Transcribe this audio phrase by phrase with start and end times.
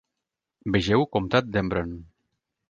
[0.75, 1.93] Vegeu comtat d'Embrun.